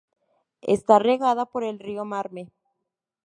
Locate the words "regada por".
0.97-1.63